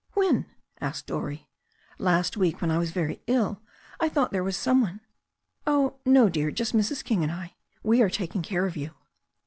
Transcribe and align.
"When?" 0.13 0.47
asked 0.79 1.05
Dorrie. 1.05 1.47
"Last 1.99 2.35
week 2.35 2.59
when 2.59 2.71
I 2.71 2.79
was 2.79 2.89
very 2.89 3.21
ill 3.27 3.61
I 3.99 4.09
thought 4.09 4.31
there 4.31 4.43
was 4.43 4.57
some 4.57 4.81
one." 4.81 5.01
"Oh, 5.67 5.99
no, 6.07 6.27
dear, 6.27 6.49
just 6.49 6.73
Mrs. 6.73 7.03
King 7.03 7.21
and 7.21 7.31
I; 7.31 7.53
we 7.83 8.01
are 8.01 8.09
taking 8.09 8.41
care 8.41 8.65
of 8.65 8.75
you." 8.75 8.95